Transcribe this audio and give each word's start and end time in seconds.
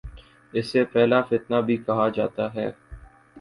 اسے 0.53 0.83
پہلا 0.93 1.21
فتنہ 1.21 1.59
بھی 1.65 1.77
کہا 1.79 2.07
جاتا 2.15 2.53
ہے 2.55 2.69